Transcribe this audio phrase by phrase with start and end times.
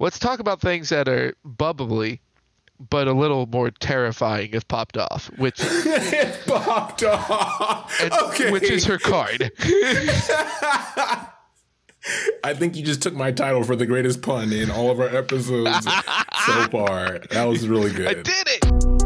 [0.00, 2.20] let's talk about things that are bubbly,
[2.88, 5.60] but a little more terrifying if popped off, which
[6.46, 8.00] Popped off.
[8.00, 8.50] and- Okay.
[8.50, 9.52] which is her card.
[12.42, 15.14] I think you just took my title for the greatest pun in all of our
[15.14, 17.18] episodes so far.
[17.30, 18.08] That was really good.
[18.08, 18.99] I did it.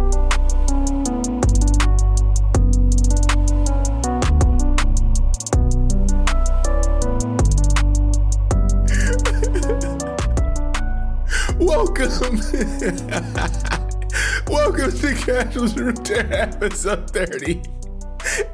[11.74, 12.36] Welcome.
[14.46, 17.62] Welcome to Casuals Runeterra episode 30.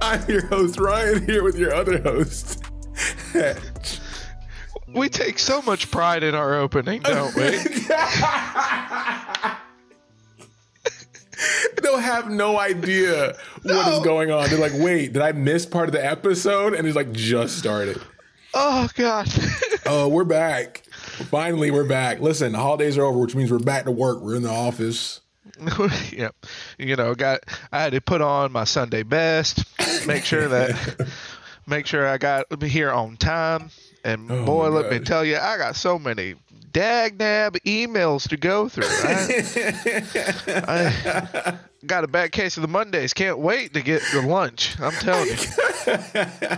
[0.01, 2.65] I'm your host, Ryan, here with your other host.
[4.95, 7.43] We take so much pride in our opening, don't we?
[11.83, 14.02] They'll have no idea what is No.
[14.02, 14.49] going on.
[14.49, 16.73] They're like, wait, did I miss part of the episode?
[16.73, 18.01] And it's like just started.
[18.55, 19.29] oh God.
[19.87, 20.85] Oh, we're back.
[21.24, 22.20] Finally, we're back.
[22.20, 24.20] Listen, the holidays are over, which means we're back to work.
[24.20, 25.20] We're in the office.
[26.12, 26.34] yep.
[26.79, 27.40] You know, got
[27.73, 29.65] I had to put on my Sunday best,
[30.07, 31.09] make sure that
[31.66, 33.71] make sure I got here on time.
[34.04, 36.37] And Oh, boy, let me tell you, I got so many
[36.73, 38.87] dag nab emails to go through.
[38.87, 39.43] I,
[41.52, 43.12] I got a bad case of the Mondays.
[43.12, 44.80] Can't wait to get to lunch.
[44.80, 45.34] I'm telling you.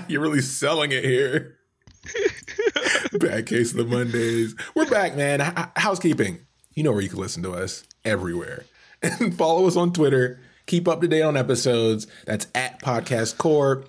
[0.08, 1.56] You're really selling it here.
[3.19, 4.55] Bad case of the Mondays.
[4.75, 5.41] We're back, man.
[5.41, 6.41] H- housekeeping.
[6.75, 8.64] You know where you can listen to us everywhere.
[9.05, 10.39] And follow us on Twitter.
[10.67, 12.06] Keep up to date on episodes.
[12.25, 13.83] That's at Podcast Core.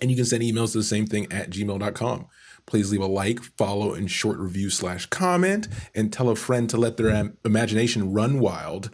[0.00, 2.26] And you can send emails to the same thing at gmail.com.
[2.66, 6.76] Please leave a like, follow, and short review slash comment, and tell a friend to
[6.76, 8.90] let their um, imagination run wild.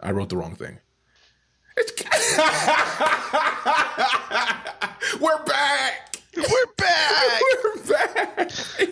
[0.00, 0.80] I wrote the wrong thing.
[5.18, 6.07] We're back.
[6.36, 7.42] We're back.
[7.64, 8.50] We're back.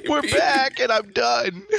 [0.08, 1.62] We're back, and I'm done.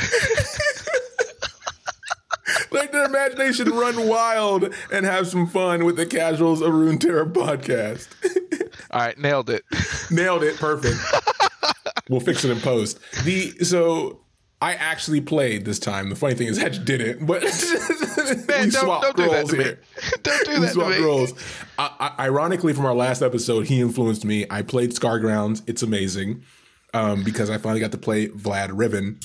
[2.72, 8.08] Let their imagination run wild and have some fun with the Casuals of Runeterra podcast.
[8.92, 9.66] All right, nailed it.
[10.12, 10.56] Nailed it.
[10.58, 10.98] Perfect.
[12.10, 13.00] we'll fix it in post.
[13.26, 14.22] The so
[14.62, 16.10] I actually played this time.
[16.10, 17.44] The funny thing is, Hedge didn't, but
[18.30, 19.64] Man, we don't, swapped don't do that roles me.
[19.64, 19.80] here.
[20.24, 21.04] Don't do We that to swapped me.
[21.04, 21.34] roles.
[21.80, 24.46] I, I, ironically, from our last episode, he influenced me.
[24.50, 25.62] I played Scargrounds.
[25.68, 26.44] It's amazing
[26.94, 29.20] um, because I finally got to play Vlad Riven.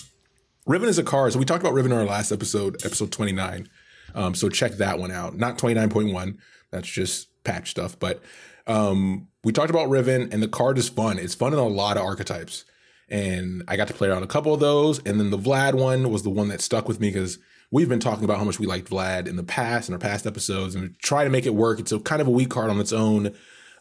[0.67, 1.33] Riven is a card.
[1.33, 3.69] So we talked about Riven in our last episode, episode 29.
[4.15, 5.37] Um, so check that one out.
[5.37, 6.37] Not 29.1.
[6.71, 7.99] That's just patch stuff.
[7.99, 8.23] But
[8.67, 11.19] um, we talked about Riven, and the card is fun.
[11.19, 12.65] It's fun in a lot of archetypes.
[13.09, 14.99] And I got to play around a couple of those.
[15.01, 17.39] And then the Vlad one was the one that stuck with me because
[17.73, 20.27] we've been talking about how much we liked Vlad in the past, in our past
[20.27, 21.81] episodes, and try to make it work.
[21.81, 23.35] It's a kind of a weak card on its own.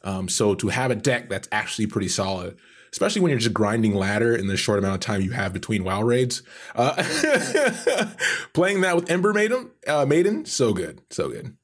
[0.04, 2.58] Um, so to have a deck that's actually pretty solid,
[2.92, 5.84] especially when you're just grinding ladder in the short amount of time you have between
[5.84, 6.42] WoW raids,
[6.74, 6.96] uh,
[8.54, 11.56] playing that with Ember Maiden, uh, Maiden, so good, so good.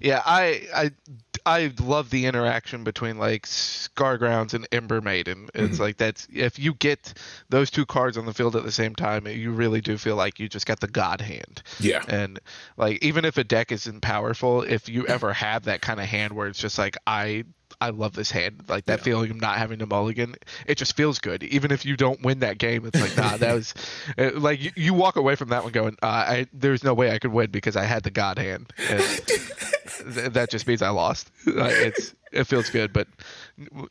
[0.00, 0.90] Yeah, I I
[1.50, 5.48] I love the interaction between like Scargrounds and Ember Maiden.
[5.54, 5.82] It's Mm-hmm.
[5.82, 7.14] like that's if you get
[7.48, 10.38] those two cards on the field at the same time, you really do feel like
[10.38, 11.62] you just got the god hand.
[11.78, 12.02] Yeah.
[12.08, 12.38] And
[12.76, 16.32] like even if a deck isn't powerful, if you ever have that kind of hand
[16.34, 17.44] where it's just like I
[17.80, 19.04] I love this hand, like that Yeah.
[19.04, 20.34] feeling of not having to mulligan,
[20.66, 21.42] it just feels good.
[21.44, 23.74] Even if you don't win that game, it's like nah, that was
[24.18, 27.10] uh, like you, you walk away from that one going, uh, I there's no way
[27.10, 28.72] I could win because I had the god hand.
[28.88, 29.00] And,
[30.14, 31.30] th- that just means I lost.
[31.46, 33.08] Like, it's it feels good, but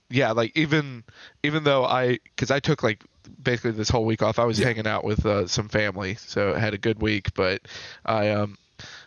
[0.09, 1.03] yeah, like even
[1.43, 3.03] even though I because I took like
[3.41, 6.59] basically this whole week off, I was hanging out with uh, some family, so I
[6.59, 7.33] had a good week.
[7.33, 7.61] But
[8.05, 8.57] I um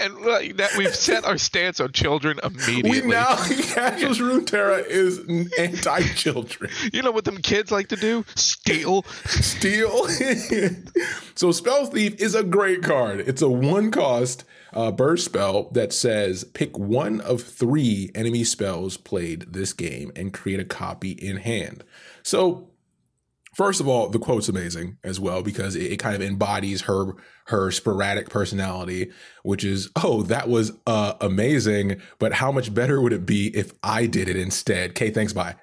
[0.00, 3.02] Man, like, that we've set our stance on children immediately.
[3.02, 3.36] We now
[3.74, 5.20] Casuals Runeterra is
[5.58, 6.70] anti-children.
[6.92, 8.24] You know what them kids like to do?
[8.34, 9.02] Steal.
[9.26, 10.08] Steal.
[11.34, 13.20] so Spell Thief is a great card.
[13.20, 18.96] It's a one cost uh, burst spell that says pick one of three enemy spells
[18.96, 21.82] played this game and create a copy in hand.
[22.22, 22.68] So
[23.56, 27.14] First of all, the quote's amazing as well because it, it, kind of embodies her
[27.46, 29.10] her sporadic personality,
[29.44, 33.72] which is, "Oh, that was uh, amazing, but how much better would it be if
[33.82, 35.54] I did it instead?" Okay, thanks, bye.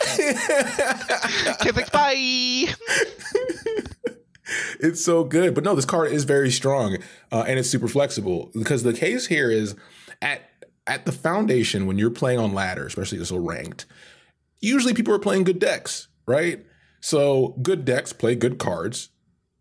[0.00, 0.32] okay,
[1.72, 2.14] thanks, bye.
[4.78, 6.98] it's so good, but no, this card is very strong
[7.32, 9.74] uh, and it's super flexible because the case here is
[10.22, 10.42] at
[10.86, 13.86] at the foundation when you're playing on ladder, especially this little ranked.
[14.60, 16.64] Usually, people are playing good decks, right?
[17.04, 19.10] So good decks play good cards.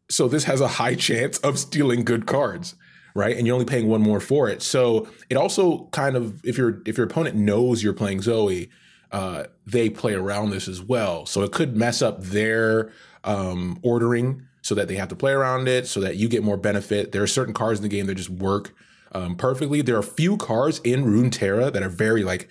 [0.09, 2.75] So this has a high chance of stealing good cards,
[3.15, 3.35] right?
[3.35, 4.61] And you're only paying one more for it.
[4.61, 8.69] So it also kind of if your if your opponent knows you're playing Zoe,
[9.11, 11.25] uh, they play around this as well.
[11.25, 12.93] So it could mess up their
[13.25, 16.55] um, ordering so that they have to play around it, so that you get more
[16.55, 17.11] benefit.
[17.11, 18.73] There are certain cards in the game that just work
[19.11, 19.81] um, perfectly.
[19.81, 22.47] There are few cards in Runeterra that are very like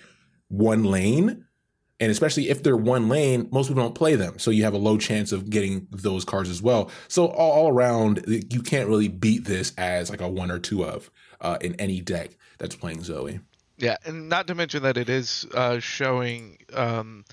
[0.49, 1.42] one lane
[2.03, 4.37] and especially if they're one lane, most people don't play them.
[4.37, 6.91] So you have a low chance of getting those cards as well.
[7.07, 10.83] So all, all around, you can't really beat this as like a one or two
[10.83, 11.09] of
[11.41, 13.39] uh, in any deck that's playing Zoe.
[13.77, 17.25] Yeah, and not to mention that it is uh, showing um,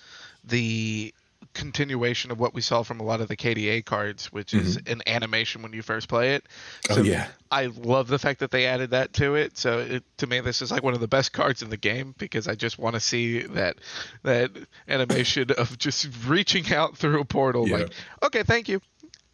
[0.43, 1.15] the
[1.53, 4.93] continuation of what we saw from a lot of the KDA cards, which is mm-hmm.
[4.93, 6.45] an animation when you first play it.
[6.89, 7.27] Oh, so oh, yeah.
[7.51, 9.59] I love the fact that they added that to it.
[9.59, 12.15] So it, to me, this is like one of the best cards in the game
[12.19, 13.79] because I just want to see that
[14.23, 14.51] that
[14.89, 17.69] animation of just reaching out through a portal.
[17.69, 17.77] Yeah.
[17.79, 17.93] Like,
[18.23, 18.81] okay, thank you.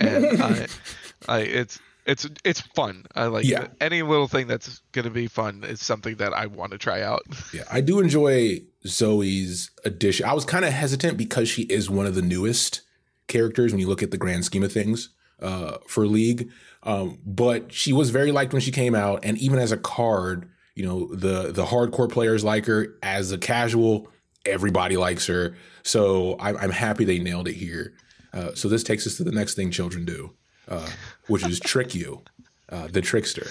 [0.00, 0.66] And I,
[1.28, 3.04] I, it's it's it's fun.
[3.14, 3.68] I like yeah.
[3.80, 7.02] any little thing that's going to be fun is something that I want to try
[7.02, 7.22] out.
[7.52, 10.26] Yeah, I do enjoy Zoe's addition.
[10.26, 12.82] I was kind of hesitant because she is one of the newest
[13.28, 15.10] characters when you look at the grand scheme of things
[15.40, 16.50] uh, for League.
[16.82, 20.50] Um, but she was very liked when she came out, and even as a card,
[20.74, 22.96] you know, the the hardcore players like her.
[23.02, 24.08] As a casual,
[24.44, 25.56] everybody likes her.
[25.82, 27.94] So I'm, I'm happy they nailed it here.
[28.32, 30.34] Uh, so this takes us to the next thing children do,
[30.68, 30.88] uh,
[31.28, 32.22] which is trick you,
[32.70, 33.46] uh, the trickster.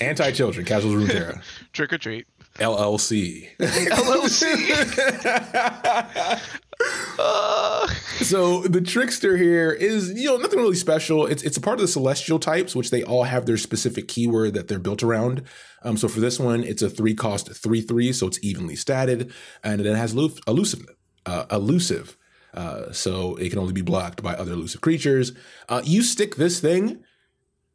[0.00, 1.42] Anti children, Casuals Runeterra.
[1.72, 2.26] Trick or treat.
[2.56, 3.48] LLC.
[3.58, 4.70] LLC.
[7.18, 7.88] uh.
[8.20, 11.26] So the trickster here is, you know, nothing really special.
[11.26, 14.54] It's it's a part of the celestial types, which they all have their specific keyword
[14.54, 15.42] that they're built around.
[15.82, 19.32] Um, so for this one, it's a three cost three three, so it's evenly statted,
[19.62, 20.86] and it has elusive,
[21.26, 22.16] uh, elusive.
[22.56, 25.32] Uh, so it can only be blocked by other elusive creatures.
[25.68, 27.04] Uh, you stick this thing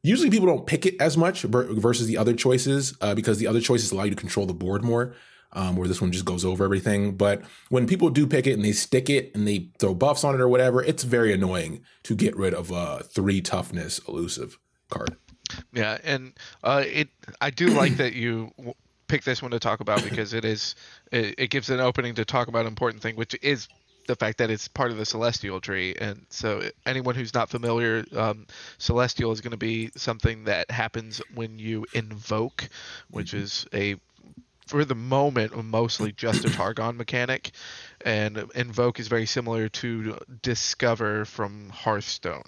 [0.04, 3.62] usually people don't pick it as much versus the other choices uh, because the other
[3.62, 5.16] choices allow you to control the board more.
[5.54, 7.18] Um, where this one just goes over everything.
[7.18, 10.34] But when people do pick it and they stick it and they throw buffs on
[10.34, 14.58] it or whatever, it's very annoying to get rid of a three toughness elusive
[14.90, 15.18] card.
[15.74, 16.32] Yeah, and
[16.64, 17.10] uh, it
[17.42, 18.54] I do like that you
[19.10, 20.76] pick this one to talk about because it is
[21.12, 23.68] it, it gives an opening to talk about an important thing, which is
[24.12, 25.96] the fact that it's part of the celestial tree.
[25.98, 28.46] And so anyone who's not familiar um,
[28.78, 32.68] celestial is going to be something that happens when you invoke
[33.10, 33.44] which mm-hmm.
[33.44, 33.96] is a
[34.68, 37.52] for the moment mostly just a targon mechanic.
[38.06, 42.44] And invoke is very similar to discover from hearthstone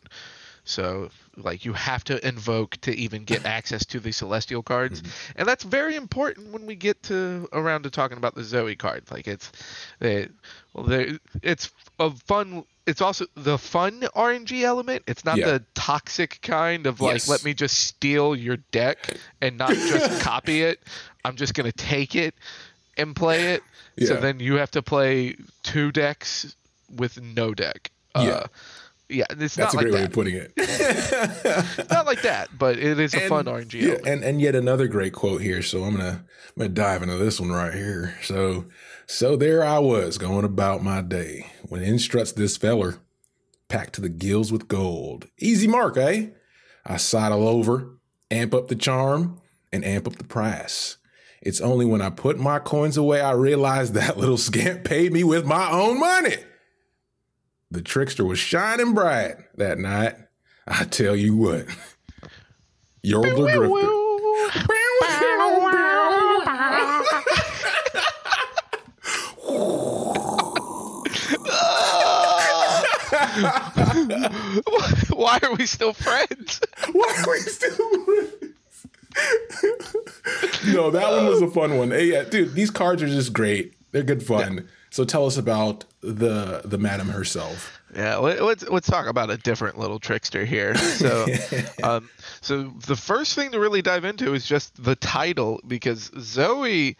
[0.65, 5.39] so like you have to invoke to even get access to the celestial cards, mm-hmm.
[5.39, 9.03] and that's very important when we get to around to talking about the Zoe card.
[9.11, 9.51] Like it's,
[9.99, 10.31] it,
[10.73, 12.63] well, it's a fun.
[12.85, 15.03] It's also the fun RNG element.
[15.07, 15.45] It's not yeah.
[15.45, 17.29] the toxic kind of like yes.
[17.29, 20.79] let me just steal your deck and not just copy it.
[21.25, 22.35] I'm just gonna take it
[22.97, 23.63] and play it.
[23.95, 24.07] Yeah.
[24.07, 26.55] So then you have to play two decks
[26.95, 27.91] with no deck.
[28.15, 28.21] Yeah.
[28.21, 28.43] Uh, yeah,
[29.13, 30.53] it's that's a great like way of putting it.
[31.89, 33.81] not like that, but it is a and, fun RNG.
[33.81, 35.61] Yeah, and and yet another great quote here.
[35.61, 38.15] So I'm gonna I'm gonna dive into this one right here.
[38.23, 38.65] So
[39.05, 42.97] so there I was going about my day when in struts this feller,
[43.67, 45.27] packed to the gills with gold.
[45.37, 46.27] Easy mark, eh?
[46.85, 47.97] I sidle over,
[48.29, 49.39] amp up the charm,
[49.71, 50.97] and amp up the price.
[51.41, 55.23] It's only when I put my coins away I realized that little scamp paid me
[55.23, 56.37] with my own money.
[57.73, 60.13] The trickster was shining bright that night.
[60.67, 61.65] I tell you what,
[63.03, 63.89] Yordler Drifter.
[75.15, 76.61] Why are we still friends?
[76.91, 78.33] Why are we still friends?
[80.67, 81.89] no, that one was a fun one.
[81.91, 83.73] Hey, yeah, dude, these cards are just great.
[83.91, 84.57] They're good fun.
[84.57, 84.61] Yeah.
[84.93, 87.81] So tell us about the the madam herself.
[87.95, 90.75] Yeah, let's let's talk about a different little trickster here.
[90.75, 91.25] So,
[91.83, 96.95] um, so the first thing to really dive into is just the title because Zoe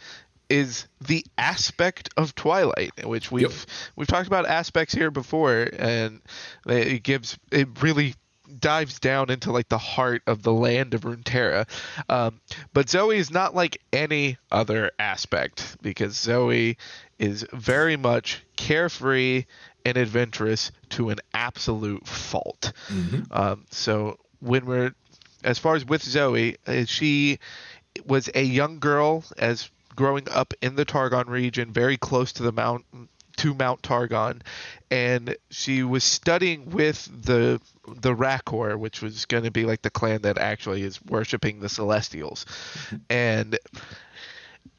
[0.50, 3.52] is the aspect of Twilight, which we've yep.
[3.96, 6.20] we've talked about aspects here before, and
[6.66, 8.16] it gives it really
[8.60, 11.68] dives down into like the heart of the land of Runeterra.
[12.10, 12.42] Um,
[12.74, 16.78] but Zoe is not like any other aspect because Zoe
[17.20, 19.46] is very much carefree
[19.86, 22.74] and adventurous to an absolute fault.
[22.88, 23.32] Mm-hmm.
[23.32, 24.94] Um, so when we're
[25.44, 27.40] as far as with Zoe, uh, she
[28.06, 32.52] was a young girl as growing up in the Targon region, very close to the
[32.52, 33.10] mountain
[33.44, 34.42] to Mount Targon,
[34.90, 37.60] and she was studying with the
[37.98, 41.68] the Rakkor, which was going to be like the clan that actually is worshiping the
[41.68, 42.46] Celestials,
[43.10, 43.60] and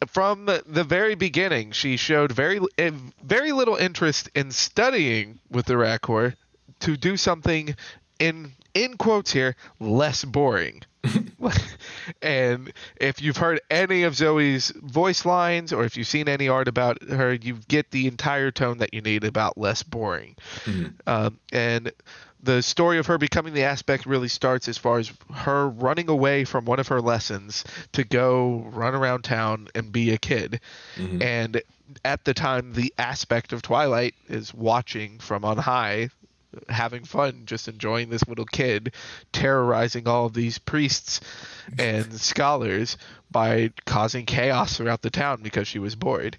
[0.06, 2.90] from the very beginning, she showed very eh,
[3.23, 6.35] very little interest in studying with the Rakkor
[6.80, 7.76] to do something
[8.18, 10.80] in in quotes here less boring.
[12.23, 16.68] and if you've heard any of Zoe's voice lines or if you've seen any art
[16.68, 20.37] about her, you get the entire tone that you need about less boring.
[20.64, 20.87] Mm-hmm.
[21.06, 21.92] Um, and
[22.42, 26.44] the story of her becoming the aspect really starts as far as her running away
[26.44, 30.61] from one of her lessons to go run around town and be a kid.
[30.96, 31.23] Mm-hmm.
[31.23, 31.62] And
[32.04, 36.11] at the time, the aspect of Twilight is watching from on high,
[36.68, 38.94] having fun, just enjoying this little kid
[39.32, 41.20] terrorizing all of these priests
[41.78, 42.96] and scholars
[43.30, 46.37] by causing chaos throughout the town because she was bored.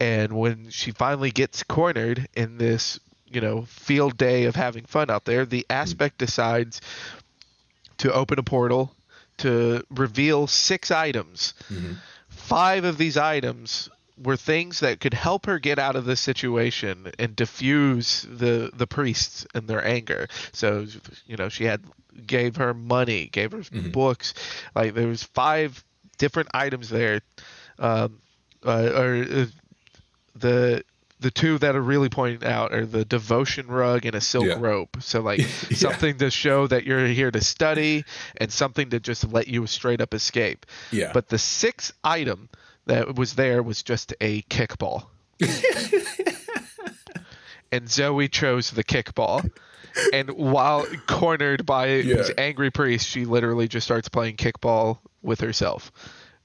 [0.00, 5.10] And when she finally gets cornered in this you know field day of having fun
[5.10, 6.80] out there, the aspect decides
[7.98, 8.94] to open a portal
[9.38, 11.54] to reveal six items.
[11.68, 11.94] Mm-hmm.
[12.28, 17.10] Five of these items were things that could help her get out of this situation
[17.18, 20.28] and diffuse the the priests and their anger.
[20.52, 20.86] So
[21.26, 21.82] you know she had
[22.26, 23.90] gave her money, gave her mm-hmm.
[23.90, 24.34] books.
[24.74, 25.84] Like there was five
[26.18, 27.20] different items there,
[27.78, 28.20] um,
[28.64, 29.46] uh, or uh,
[30.36, 30.84] the
[31.20, 34.58] the two that are really pointing out are the devotion rug and a silk yeah.
[34.58, 34.98] rope.
[35.00, 35.38] So like
[35.70, 35.76] yeah.
[35.76, 38.04] something to show that you're here to study
[38.36, 40.66] and something to just let you straight up escape.
[40.92, 41.12] Yeah.
[41.14, 42.50] But the sixth item
[42.86, 45.06] that was there was just a kickball.
[47.72, 49.50] and Zoe chose the kickball.
[50.12, 52.16] And while cornered by yeah.
[52.16, 55.92] this angry priest, she literally just starts playing kickball with herself.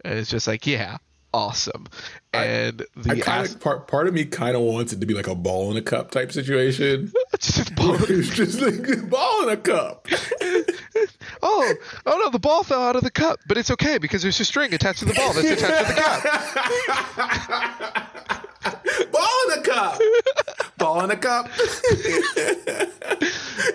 [0.06, 0.98] And it's just like, yeah,
[1.34, 1.88] awesome.
[2.34, 5.06] And I, the I kinda, as- part part of me kind of wants it to
[5.06, 7.12] be like a ball in a cup type situation.
[7.40, 7.96] just ball.
[8.10, 10.08] it's just like ball in a cup.
[11.42, 11.74] Oh,
[12.06, 14.46] oh no, the ball fell out of the cup, but it's okay because there's a
[14.46, 16.32] string attached to the ball that's attached to the cup.
[19.12, 20.02] ball in a cup.
[20.78, 21.50] Ball in a cup.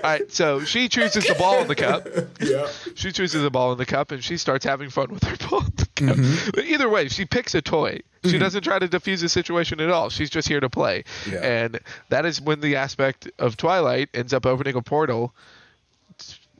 [0.04, 2.06] All right, so she chooses the ball in the cup.
[2.40, 2.68] Yeah.
[2.94, 5.62] She chooses the ball in the cup, and she starts having fun with her ball
[5.62, 6.16] cup.
[6.16, 6.50] Mm-hmm.
[6.54, 8.00] But either way, she picks a toy.
[8.22, 8.38] She mm-hmm.
[8.38, 10.10] doesn't try to defuse the situation at all.
[10.10, 11.04] She's just here to play.
[11.30, 11.40] Yeah.
[11.40, 15.34] And that is when the aspect of Twilight ends up opening a portal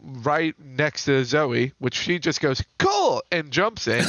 [0.04, 4.04] right next to Zoe, which she just goes cool and jumps in,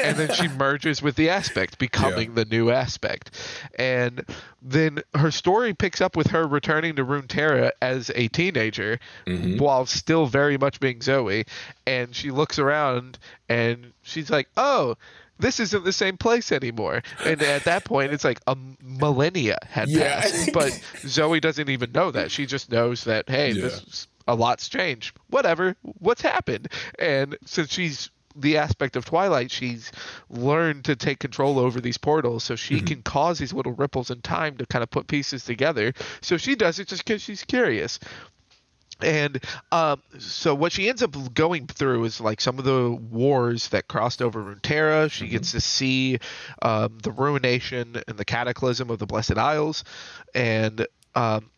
[0.00, 2.34] and then she merges with the aspect, becoming yeah.
[2.36, 3.30] the new aspect.
[3.78, 4.24] And
[4.62, 9.58] then her story picks up with her returning to Runeterra as a teenager, mm-hmm.
[9.58, 11.44] while still very much being Zoe.
[11.86, 14.96] And she looks around and she's like, "Oh."
[15.40, 17.02] this isn't the same place anymore.
[17.24, 20.20] And at that point, it's like a millennia had yeah.
[20.20, 20.52] passed.
[20.52, 22.30] But Zoe doesn't even know that.
[22.30, 23.62] She just knows that, hey, yeah.
[23.62, 25.16] this a lot's changed.
[25.28, 25.76] Whatever.
[25.82, 26.68] What's happened?
[26.98, 29.90] And since she's the aspect of Twilight, she's
[30.28, 32.86] learned to take control over these portals, so she mm-hmm.
[32.86, 35.92] can cause these little ripples in time to kind of put pieces together.
[36.20, 37.98] So she does it just because she's curious.
[39.02, 43.68] And um, so what she ends up going through is like some of the wars
[43.68, 45.10] that crossed over Runeterra.
[45.10, 45.32] She mm-hmm.
[45.32, 46.18] gets to see
[46.62, 49.84] um, the ruination and the cataclysm of the Blessed Isles,
[50.34, 51.50] and um,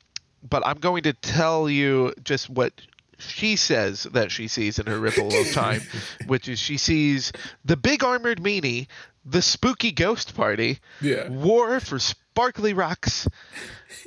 [0.49, 2.73] but I'm going to tell you just what
[3.19, 5.83] she says that she sees in her ripple of time,
[6.27, 7.33] which is she sees
[7.65, 8.89] the big armored meanie,
[9.25, 11.29] the spooky ghost party, yeah.
[11.29, 13.29] war for sparkly rocks,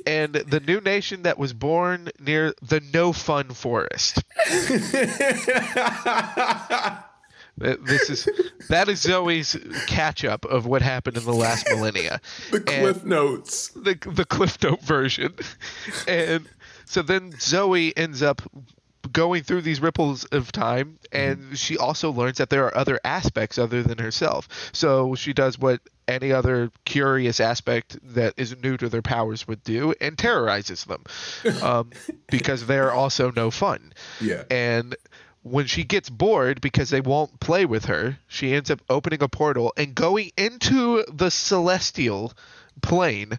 [0.06, 4.22] and the new nation that was born near the no fun forest.
[7.58, 8.28] This is
[8.68, 12.20] that is Zoe's catch up of what happened in the last millennia.
[12.50, 13.68] the Cliff and Notes.
[13.68, 15.34] The the Cliff Note version.
[16.06, 16.48] And
[16.84, 18.42] so then Zoe ends up
[19.12, 21.54] going through these ripples of time and mm-hmm.
[21.54, 25.80] she also learns that there are other aspects other than herself so she does what
[26.08, 31.02] any other curious aspect that is new to their powers would do and terrorizes them
[31.62, 31.90] um,
[32.30, 34.96] because they're also no fun yeah and
[35.50, 39.28] when she gets bored because they won't play with her she ends up opening a
[39.28, 42.32] portal and going into the celestial
[42.82, 43.38] plane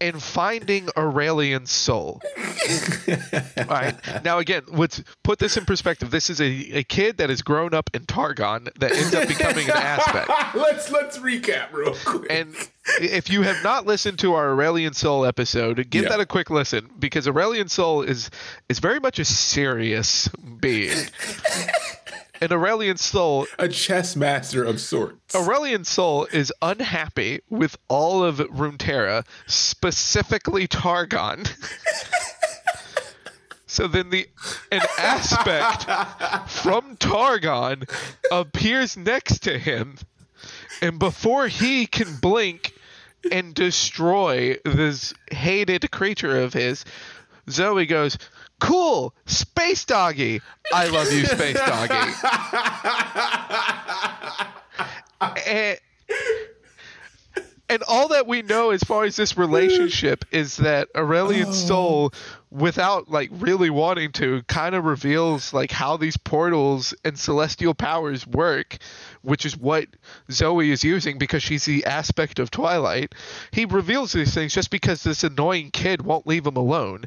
[0.00, 2.20] and finding Aurelion Sol.
[3.58, 4.24] All right.
[4.24, 6.10] Now, again, let's put this in perspective.
[6.10, 9.68] This is a, a kid that has grown up in Targon that ends up becoming
[9.68, 10.30] an aspect.
[10.54, 12.30] let's let's recap real quick.
[12.30, 12.54] And
[13.00, 16.10] if you have not listened to our Aurelion Sol episode, give yeah.
[16.10, 18.30] that a quick listen because Aurelion Sol is
[18.68, 20.28] is very much a serious
[20.60, 20.96] being
[22.42, 25.32] an Aurelion Sol, a chess master of sorts.
[25.32, 31.48] Aurelion Sol is unhappy with all of Runeterra, specifically Targon.
[33.66, 34.28] so then the
[34.72, 35.84] an aspect
[36.50, 37.84] from Targon
[38.32, 39.98] appears next to him,
[40.80, 42.72] and before he can blink
[43.30, 46.84] and destroy this hated creature of his,
[47.48, 48.18] Zoe goes,
[48.62, 50.40] Cool, Space Doggy.
[50.72, 52.12] I love you, Space Doggy.
[55.20, 55.76] and, eh,
[57.68, 61.52] and all that we know as far as this relationship is that Aurelion oh.
[61.52, 62.12] Soul
[62.50, 68.26] without like really wanting to kind of reveals like how these portals and celestial powers
[68.26, 68.76] work
[69.22, 69.86] which is what
[70.30, 73.14] zoe is using because she's the aspect of twilight
[73.52, 77.04] he reveals these things just because this annoying kid won't leave him alone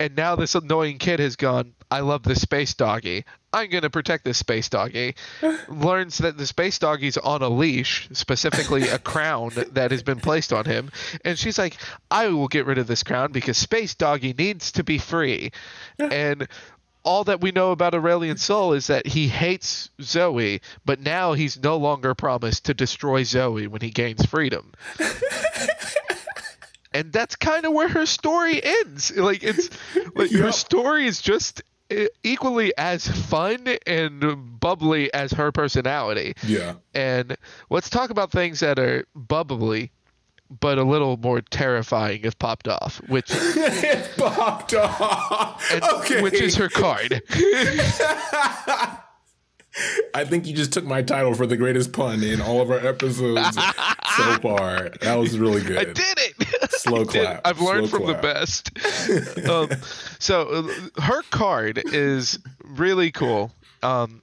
[0.00, 3.24] and now this annoying kid has gone i love this space doggy
[3.56, 5.14] I'm going to protect this space doggy.
[5.68, 10.52] Learns that the space doggy's on a leash, specifically a crown that has been placed
[10.52, 10.90] on him.
[11.24, 11.78] And she's like,
[12.10, 15.52] I will get rid of this crown because space doggy needs to be free.
[15.98, 16.46] and
[17.02, 21.56] all that we know about Aurelion Sol is that he hates Zoe, but now he's
[21.62, 24.72] no longer promised to destroy Zoe when he gains freedom.
[26.92, 29.16] and that's kind of where her story ends.
[29.16, 29.70] Like it's
[30.16, 30.40] like yep.
[30.42, 31.62] her story is just
[32.22, 36.34] equally as fun and bubbly as her personality.
[36.42, 36.74] Yeah.
[36.94, 37.36] And
[37.70, 39.92] let's talk about things that are bubbly
[40.60, 43.30] but a little more terrifying if popped off, which
[44.16, 45.72] popped off.
[45.72, 46.22] okay.
[46.22, 47.22] Which is her card.
[50.14, 52.78] I think you just took my title for the greatest pun in all of our
[52.78, 53.56] episodes
[54.16, 54.90] so far.
[55.02, 55.76] That was really good.
[55.76, 56.15] I did.
[56.88, 57.40] Slow clap.
[57.44, 58.16] I've learned Slow from clap.
[58.16, 59.48] the best.
[59.48, 59.70] um,
[60.18, 63.52] so uh, her card is really cool.
[63.82, 64.22] Um,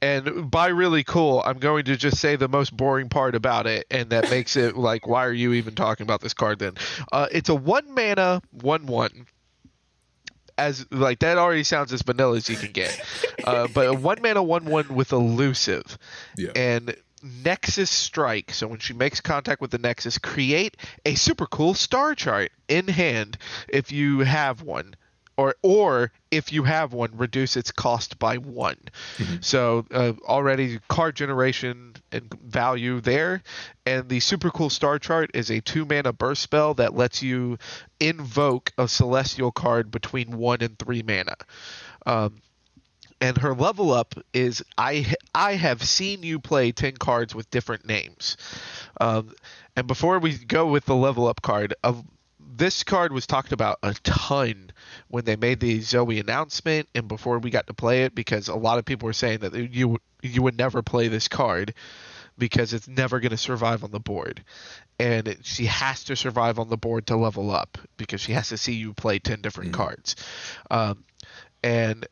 [0.00, 3.86] and by really cool, I'm going to just say the most boring part about it,
[3.90, 6.74] and that makes it like, why are you even talking about this card then?
[7.12, 9.26] Uh, it's a one mana, one one
[10.58, 13.00] as like that already sounds as vanilla as you can get.
[13.44, 15.98] Uh, but a one mana one one with elusive,
[16.36, 16.50] yeah.
[16.54, 18.52] and Nexus Strike.
[18.52, 22.88] So when she makes contact with the Nexus, create a super cool star chart in
[22.88, 24.94] hand if you have one
[25.36, 28.76] or or if you have one, reduce its cost by one.
[29.16, 29.36] Mm-hmm.
[29.40, 33.42] So uh, already card generation and value there,
[33.86, 37.58] and the super cool star chart is a two mana burst spell that lets you
[38.00, 41.36] invoke a celestial card between one and three mana.
[42.06, 42.42] Um,
[43.22, 47.86] and her level up is I I have seen you play ten cards with different
[47.86, 48.36] names.
[49.00, 49.32] Um,
[49.76, 52.04] and before we go with the level up card, of
[52.40, 54.72] this card was talked about a ton
[55.08, 58.56] when they made the Zoe announcement and before we got to play it because a
[58.56, 61.74] lot of people were saying that you you would never play this card
[62.36, 64.42] because it's never going to survive on the board.
[64.98, 68.48] And it, she has to survive on the board to level up because she has
[68.48, 69.82] to see you play 10 different mm-hmm.
[69.82, 70.16] cards.
[70.70, 71.04] Um,
[71.62, 72.06] and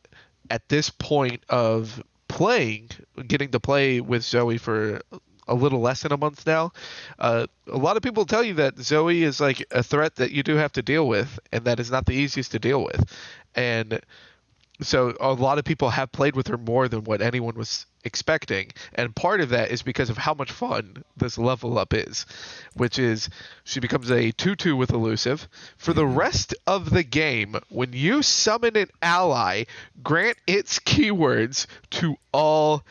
[0.51, 2.89] at this point of playing,
[3.25, 4.99] getting to play with Zoe for
[5.47, 6.73] a little less than a month now.
[7.17, 10.43] Uh, a lot of people tell you that Zoe is like a threat that you
[10.43, 13.01] do have to deal with, and that is not the easiest to deal with.
[13.55, 14.01] And
[14.81, 18.71] so a lot of people have played with her more than what anyone was expecting
[18.95, 22.25] and part of that is because of how much fun this level up is
[22.75, 23.29] which is
[23.63, 26.17] she becomes a 2-2 with elusive for the mm-hmm.
[26.17, 29.63] rest of the game when you summon an ally
[30.01, 32.83] grant its keywords to all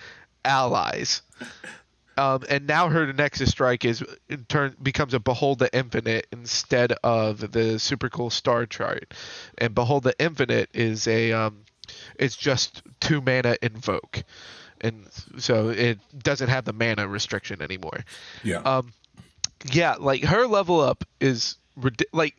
[0.44, 1.22] allies
[2.20, 6.92] um, and now her Nexus Strike is in turn becomes a Behold the Infinite instead
[7.03, 9.14] of the super cool star chart.
[9.57, 11.64] And Behold the Infinite is a um,
[12.18, 14.22] it's just two mana invoke,
[14.81, 15.07] and
[15.38, 18.05] so it doesn't have the mana restriction anymore.
[18.42, 18.59] Yeah.
[18.59, 18.92] Um,
[19.72, 21.57] yeah, like her level up is
[22.12, 22.35] like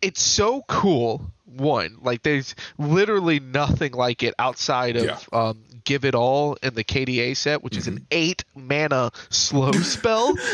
[0.00, 1.98] it's so cool one.
[2.02, 5.18] Like there's literally nothing like it outside of Yeah.
[5.32, 7.96] um, Give It All in the KDA set, which is Mm-hmm.
[7.96, 10.34] an eight mana slow spell.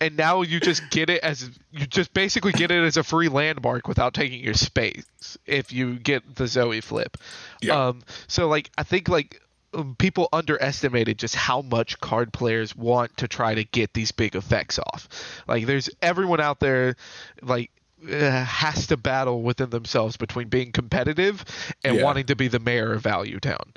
[0.00, 3.28] and now you just get it as you just basically get it as a free
[3.28, 5.04] landmark without taking your space
[5.46, 7.16] if you get the Zoe flip.
[7.60, 7.88] Yeah.
[7.88, 9.42] Um, so like I think like
[9.74, 14.34] um, people underestimated just how much card players want to try to get these big
[14.36, 15.08] effects off.
[15.46, 16.96] Like there's everyone out there
[17.42, 17.70] like
[18.08, 21.44] uh, has to battle within themselves between being competitive
[21.82, 22.04] and Yeah.
[22.04, 23.72] wanting to be the mayor of Value Town.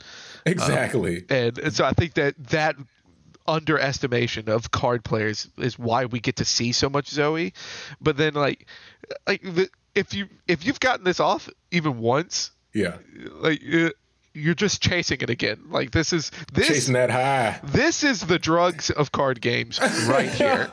[0.45, 1.23] Exactly.
[1.29, 2.75] And, and so I think that that
[3.47, 7.53] underestimation of card players is why we get to see so much Zoe.
[7.99, 8.67] But then like
[9.27, 12.97] like the, if you if you've gotten this off even once, yeah.
[13.41, 13.89] like uh,
[14.33, 15.59] you're just chasing it again.
[15.69, 17.59] Like this is this Chasing that high.
[17.63, 20.71] this is the drugs of card games right here.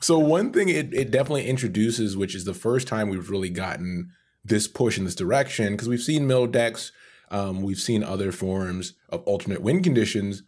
[0.00, 4.10] So one thing it, it definitely introduces, which is the first time we've really gotten
[4.44, 6.92] this push in this direction, because we've seen mill decks,
[7.30, 10.42] um, we've seen other forms of alternate win conditions,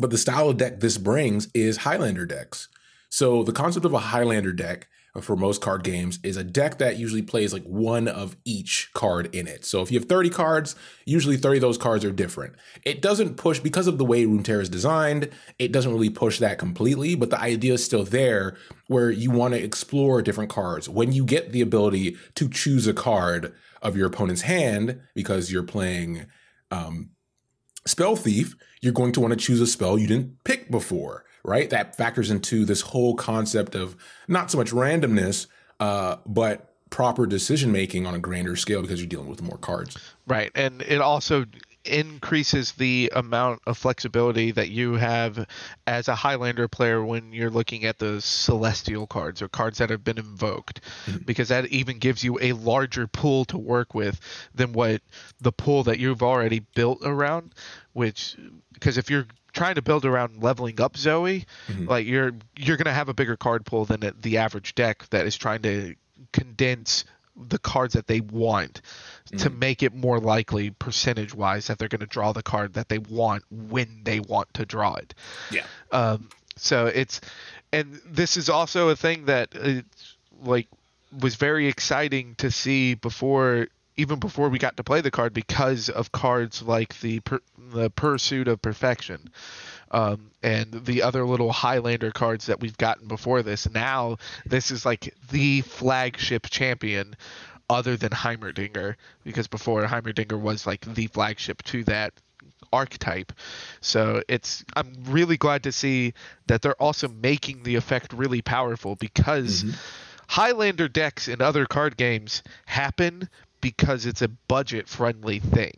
[0.00, 2.68] but the style of deck this brings is Highlander decks.
[3.08, 4.88] So the concept of a Highlander deck
[5.20, 9.34] for most card games is a deck that usually plays like one of each card
[9.34, 9.64] in it.
[9.64, 12.54] So if you have 30 cards, usually 30 of those cards are different.
[12.84, 16.58] It doesn't push because of the way Runeterra is designed, it doesn't really push that
[16.58, 20.88] completely, but the idea is still there where you want to explore different cards.
[20.88, 25.64] When you get the ability to choose a card of your opponent's hand because you're
[25.64, 26.26] playing
[26.70, 27.10] um,
[27.86, 31.70] spell thief, you're going to want to choose a spell you didn't pick before, right?
[31.70, 33.96] That factors into this whole concept of
[34.28, 35.46] not so much randomness,
[35.78, 39.96] uh, but proper decision making on a grander scale because you're dealing with more cards.
[40.26, 40.50] Right.
[40.54, 41.44] And it also
[41.84, 45.46] increases the amount of flexibility that you have
[45.86, 50.04] as a Highlander player when you're looking at the celestial cards or cards that have
[50.04, 51.18] been invoked mm-hmm.
[51.24, 54.20] because that even gives you a larger pool to work with
[54.54, 55.00] than what
[55.40, 57.54] the pool that you've already built around
[57.94, 58.36] which
[58.74, 61.86] because if you're trying to build around leveling up Zoe mm-hmm.
[61.86, 65.26] like you're you're going to have a bigger card pool than the average deck that
[65.26, 65.94] is trying to
[66.32, 67.04] condense
[67.48, 68.82] the cards that they want
[69.38, 72.88] to make it more likely percentage wise that they're going to draw the card that
[72.88, 75.14] they want when they want to draw it.
[75.50, 75.64] Yeah.
[75.92, 77.20] Um, so it's
[77.72, 79.82] and this is also a thing that uh,
[80.42, 80.68] like
[81.18, 85.88] was very exciting to see before even before we got to play the card because
[85.88, 87.40] of cards like the per,
[87.72, 89.30] the pursuit of perfection
[89.90, 93.68] um, and the other little Highlander cards that we've gotten before this.
[93.70, 97.16] Now this is like the flagship champion
[97.68, 102.12] other than Heimerdinger because before Heimerdinger was like the flagship to that
[102.72, 103.32] archetype.
[103.80, 106.14] So it's I'm really glad to see
[106.46, 109.64] that they're also making the effect really powerful because
[110.28, 113.28] Highlander decks in other card games happen
[113.60, 115.76] because it's a budget friendly thing.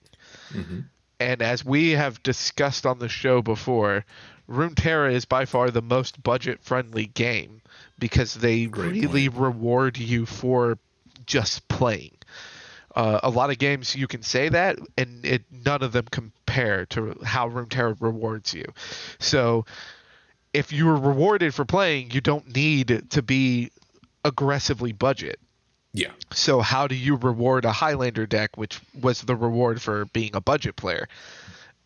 [1.21, 4.05] And as we have discussed on the show before,
[4.49, 7.63] Runeterra is by far the most budget friendly game
[7.99, 10.79] because they Great really reward you for
[11.27, 12.17] just playing.
[12.95, 16.85] Uh, a lot of games you can say that, and it none of them compare
[16.87, 18.67] to how Runeterra rewards you.
[19.19, 19.65] So,
[20.53, 23.71] if you are rewarded for playing, you don't need to be
[24.25, 25.41] aggressively budget.
[25.95, 26.13] Yeah.
[26.33, 30.41] So how do you reward a Highlander deck, which was the reward for being a
[30.41, 31.09] budget player?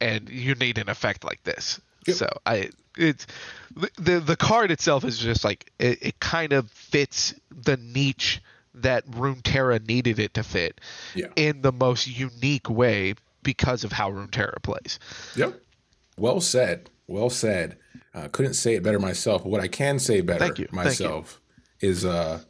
[0.00, 1.80] And you need an effect like this.
[2.06, 2.16] Yep.
[2.16, 3.26] So I it's
[3.98, 8.40] the the card itself is just like it, it kind of fits the niche
[8.74, 10.80] that Runeterra needed it to fit
[11.14, 11.28] Yeah.
[11.34, 14.98] in the most unique way because of how Runeterra plays.
[15.34, 15.60] Yep.
[16.18, 16.90] Well said.
[17.06, 17.76] Well said.
[18.14, 20.66] Uh, couldn't say it better myself, but what I can say better Thank you.
[20.66, 20.76] Thank you.
[20.84, 21.40] myself
[21.80, 22.40] is uh,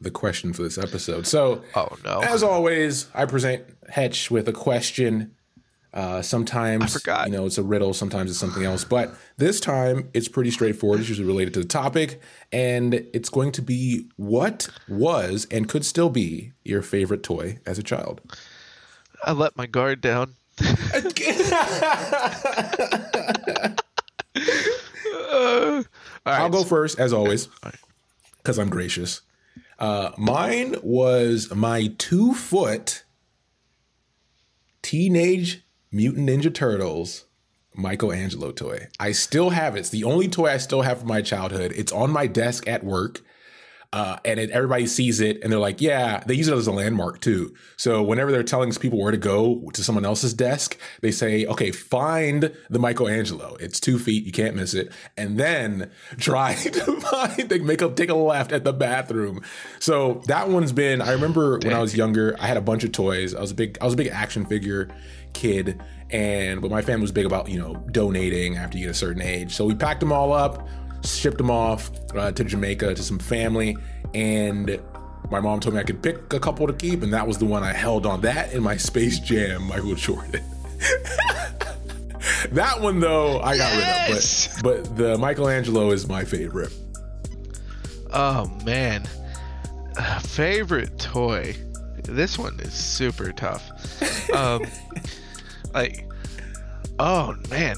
[0.00, 1.26] the question for this episode.
[1.26, 2.20] So, Oh no.
[2.22, 5.34] as always, I present Hetch with a question.
[5.92, 7.92] Uh, sometimes, you know, it's a riddle.
[7.92, 8.84] Sometimes it's something else.
[8.84, 11.00] But this time, it's pretty straightforward.
[11.00, 12.20] It's usually related to the topic,
[12.52, 17.76] and it's going to be what was and could still be your favorite toy as
[17.76, 18.20] a child.
[19.24, 20.34] I let my guard down.
[25.32, 25.82] Uh,
[26.26, 26.40] all right.
[26.40, 27.48] I'll go first, as always,
[28.38, 29.22] because I'm gracious.
[29.80, 33.04] Uh, mine was my two foot
[34.82, 37.24] Teenage Mutant Ninja Turtles
[37.74, 38.88] Michelangelo toy.
[38.98, 39.80] I still have it.
[39.80, 41.72] It's the only toy I still have from my childhood.
[41.74, 43.22] It's on my desk at work.
[43.92, 46.72] Uh, and it, everybody sees it, and they're like, "Yeah." They use it as a
[46.72, 47.54] landmark too.
[47.76, 51.72] So whenever they're telling people where to go to someone else's desk, they say, "Okay,
[51.72, 53.56] find the Michelangelo.
[53.58, 54.24] It's two feet.
[54.24, 58.52] You can't miss it." And then try to find, they make a take a left
[58.52, 59.42] at the bathroom.
[59.80, 61.02] So that one's been.
[61.02, 63.34] I remember when I was younger, I had a bunch of toys.
[63.34, 64.88] I was a big, I was a big action figure
[65.32, 68.94] kid, and but my family was big about you know donating after you get a
[68.94, 69.54] certain age.
[69.54, 70.68] So we packed them all up
[71.04, 73.76] shipped them off uh, to Jamaica to some family,
[74.14, 74.80] and
[75.30, 77.44] my mom told me I could pick a couple to keep, and that was the
[77.46, 78.20] one I held on.
[78.22, 80.42] That in my Space Jam, Michael Jordan.
[82.50, 84.48] that one though, I got yes!
[84.48, 86.72] rid of, but but the Michelangelo is my favorite.
[88.12, 89.06] Oh man,
[90.22, 91.56] favorite toy.
[92.04, 93.70] This one is super tough.
[94.34, 94.64] Um,
[95.74, 96.10] like,
[96.98, 97.76] oh man,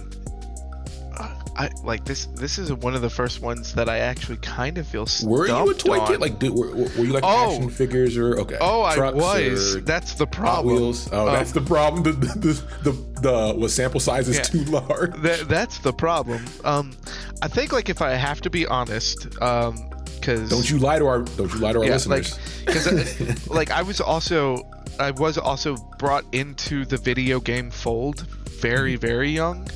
[1.57, 2.27] I like this.
[2.27, 5.07] This is one of the first ones that I actually kind of feel.
[5.25, 6.07] Were you a toy on.
[6.07, 6.21] kid?
[6.21, 8.57] Like, did, were, were you like oh, action figures or okay?
[8.61, 9.83] Oh, I was.
[9.85, 10.75] That's the problem.
[10.75, 11.09] Wheels.
[11.12, 12.03] Oh, um, that's the problem.
[12.12, 15.15] The the the, the, the sample size is yeah, too large.
[15.23, 16.45] That, that's the problem.
[16.65, 16.93] Um,
[17.41, 21.07] I think like if I have to be honest, um, because don't you lie to
[21.07, 22.38] our don't you lie to our yeah, listeners?
[22.38, 27.71] Like, because uh, like I was also I was also brought into the video game
[27.71, 28.27] fold
[28.62, 29.07] very mm-hmm.
[29.07, 29.69] very young.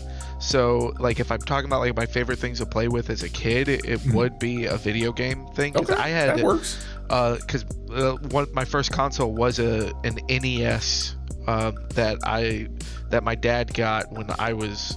[0.47, 3.29] So, like, if I'm talking about like my favorite things to play with as a
[3.29, 4.15] kid, it, mm-hmm.
[4.15, 5.73] would be a video game thing.
[5.73, 6.87] Because okay, I had that works.
[7.09, 11.17] Because uh, uh, one my first console was a an NES
[11.49, 12.69] um, that I
[13.11, 14.97] that my dad got when I was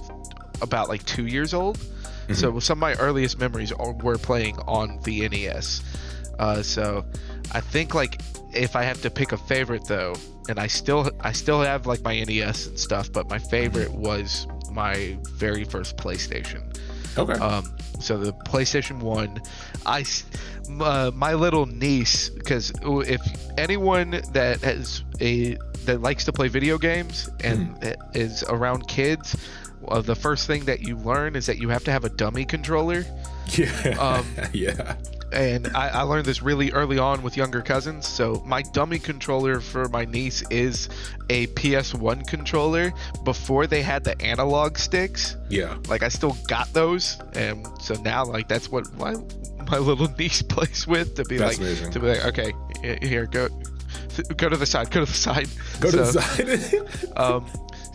[0.62, 1.78] about like two years old.
[1.78, 2.34] Mm-hmm.
[2.34, 5.82] So some of my earliest memories are, were playing on the NES.
[6.38, 7.04] Uh, so
[7.50, 8.20] I think like
[8.54, 10.14] if I have to pick a favorite though,
[10.48, 14.46] and I still I still have like my NES and stuff, but my favorite was
[14.70, 16.62] my very first PlayStation.
[17.18, 17.32] Okay.
[17.34, 19.40] Um, so the PlayStation One,
[19.84, 20.04] I,
[20.80, 23.20] uh, my little niece, because if
[23.58, 25.56] anyone that has a
[25.86, 28.16] that likes to play video games and mm.
[28.16, 29.36] is around kids,
[29.80, 32.44] well, the first thing that you learn is that you have to have a dummy
[32.44, 33.04] controller.
[33.56, 33.96] Yeah.
[33.98, 34.94] Um, yeah
[35.32, 38.06] and I, I, learned this really early on with younger cousins.
[38.06, 40.88] So my dummy controller for my niece is
[41.28, 42.92] a PS1 controller
[43.24, 45.36] before they had the analog sticks.
[45.48, 45.76] Yeah.
[45.88, 49.14] Like I still got those, and so now like that's what my
[49.70, 51.92] my little niece plays with to be that's like amazing.
[51.92, 52.52] to be like okay
[53.02, 53.48] here go
[54.36, 55.48] go to the side go to the side
[55.80, 57.46] go so, to the side um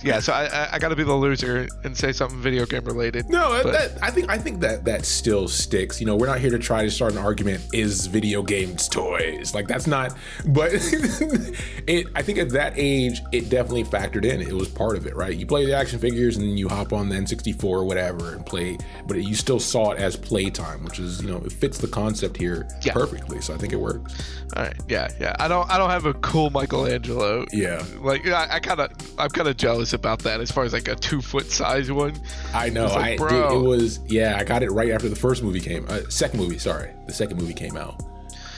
[0.05, 2.85] yeah, so I, I, I got to be the loser and say something video game
[2.85, 3.27] related.
[3.27, 5.99] No, that, I think I think that that still sticks.
[5.99, 7.63] You know, we're not here to try to start an argument.
[7.73, 9.55] Is video games toys?
[9.55, 10.15] Like that's not.
[10.45, 14.41] But it, I think at that age, it definitely factored in.
[14.41, 15.35] It was part of it, right?
[15.35, 18.45] You play the action figures and then you hop on the N64 or whatever and
[18.45, 21.87] play, but you still saw it as playtime, which is you know it fits the
[21.87, 22.93] concept here yeah.
[22.93, 23.41] perfectly.
[23.41, 24.13] So I think it works.
[24.55, 25.35] All right, yeah, yeah.
[25.39, 27.45] I don't I don't have a cool Michelangelo.
[27.51, 30.73] Yeah, like I, I kind of I'm kind of jealous about that as far as
[30.73, 32.13] like a two foot size one.
[32.53, 32.85] I know.
[32.85, 34.37] Like, I dude, it was yeah.
[34.37, 35.85] I got it right after the first movie came.
[35.89, 38.03] Uh, second movie, sorry, the second movie came out.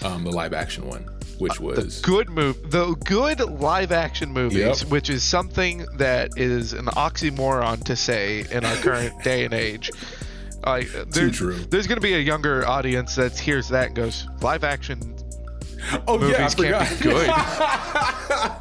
[0.04, 1.04] Um, the live action one,
[1.40, 4.92] which was the good move, the good live action movies, yep.
[4.92, 9.90] which is something that is an oxymoron to say in our current day and age.
[10.66, 11.56] Like, Too true.
[11.56, 15.16] There's going to be a younger audience that hears that and goes, live action
[16.08, 17.30] oh, movies yeah, can't be good.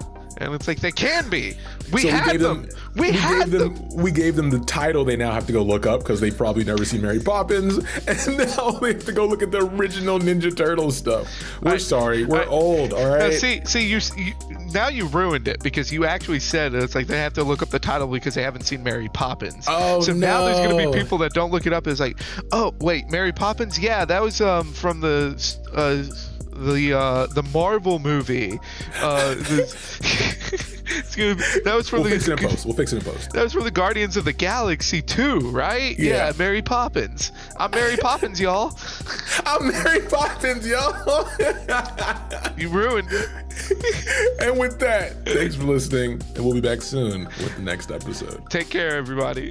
[0.38, 1.56] and it's like they can be.
[1.92, 2.62] We so had we them.
[2.62, 2.70] them.
[2.94, 5.04] We, we had them, them, We gave them the title.
[5.04, 8.38] They now have to go look up because they probably never seen Mary Poppins, and
[8.38, 11.28] now they have to go look at the original Ninja Turtle stuff.
[11.62, 12.24] We're I, sorry.
[12.24, 12.92] We're I, old.
[12.92, 13.32] All right.
[13.32, 14.32] see, see, you, you,
[14.72, 17.70] now you ruined it because you actually said it's like they have to look up
[17.70, 19.64] the title because they haven't seen Mary Poppins.
[19.68, 20.18] Oh so no.
[20.18, 21.86] now there's going to be people that don't look it up.
[21.86, 22.18] It's like,
[22.52, 23.78] oh wait, Mary Poppins?
[23.78, 25.36] Yeah, that was um from the.
[25.72, 26.04] Uh,
[26.56, 28.58] the uh, the Marvel movie.
[28.96, 29.34] Uh,
[31.64, 32.16] that was from we'll the.
[32.16, 32.66] Fix it in post.
[32.66, 33.30] We'll fix it in post.
[33.32, 35.98] That was from the Guardians of the Galaxy 2, right?
[35.98, 36.28] Yeah.
[36.28, 37.32] yeah Mary Poppins.
[37.56, 38.78] I'm Mary Poppins, y'all.
[39.44, 41.28] I'm Mary Poppins, y'all.
[42.56, 43.28] you ruined it.
[44.40, 48.48] and with that, thanks for listening, and we'll be back soon with the next episode.
[48.50, 49.50] Take care, everybody.